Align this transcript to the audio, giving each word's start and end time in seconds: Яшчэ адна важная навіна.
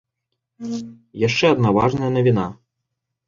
Яшчэ 1.27 1.45
адна 1.55 1.69
важная 1.77 2.11
навіна. 2.17 2.47